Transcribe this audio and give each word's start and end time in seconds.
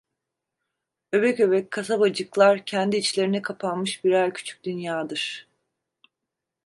Öbek 1.11 1.39
öbek 1.39 1.71
kasabacıklar, 1.71 2.65
kendi 2.65 2.97
içlerine 2.97 3.41
kapanmış 3.41 4.03
birer 4.03 4.33
küçük 4.33 4.63
dünyadır. 4.63 5.47